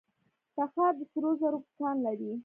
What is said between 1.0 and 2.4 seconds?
سرو زرو کان لري